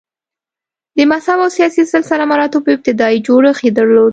[0.97, 4.09] د مذهب او سیاسي سلسه مراتبو ابتدايي جوړښت یې درلود